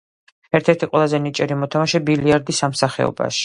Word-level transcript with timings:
ერთ-ერთი 0.59 0.89
ყველაზე 0.93 1.19
ნიჭიერი 1.27 1.59
მოთამაშე 1.65 2.03
ბილიარდის 2.11 2.65
ამ 2.69 2.77
სახეობაში. 2.85 3.39